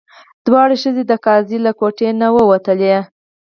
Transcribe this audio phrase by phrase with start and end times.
[0.45, 2.95] دواړه ښځې د قاضي له کوټې نه ووتلې.